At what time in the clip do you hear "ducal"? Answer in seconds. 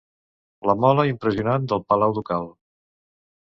2.19-2.51